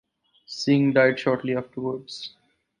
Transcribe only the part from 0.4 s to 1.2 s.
Singh died